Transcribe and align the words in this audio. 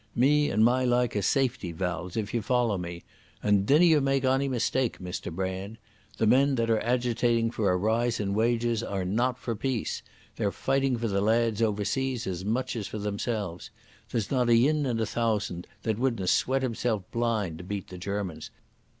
Me 0.15 0.49
and 0.49 0.65
my 0.65 0.83
like 0.83 1.15
are 1.15 1.21
safety 1.21 1.71
valves, 1.71 2.17
if 2.17 2.33
ye 2.33 2.39
follow 2.39 2.75
me. 2.75 3.03
And 3.43 3.67
dinna 3.67 3.85
you 3.85 4.01
make 4.01 4.25
ony 4.25 4.47
mistake, 4.47 4.97
Mr 4.97 5.31
Brand. 5.31 5.77
The 6.17 6.25
men 6.25 6.55
that 6.55 6.71
are 6.71 6.79
agitating 6.79 7.51
for 7.51 7.69
a 7.71 7.77
rise 7.77 8.19
in 8.19 8.33
wages 8.33 8.81
are 8.81 9.05
not 9.05 9.37
for 9.37 9.55
peace. 9.55 10.01
They're 10.37 10.51
fighting 10.51 10.97
for 10.97 11.07
the 11.07 11.21
lads 11.21 11.61
overseas 11.61 12.25
as 12.25 12.43
much 12.43 12.75
as 12.75 12.87
for 12.87 12.97
themselves. 12.97 13.69
There's 14.09 14.31
not 14.31 14.47
yin 14.49 14.87
in 14.87 14.99
a 14.99 15.05
thousand 15.05 15.67
that 15.83 15.99
wouldna 15.99 16.25
sweat 16.25 16.63
himself 16.63 17.03
blind 17.11 17.59
to 17.59 17.63
beat 17.63 17.89
the 17.89 17.99
Germans. 17.99 18.49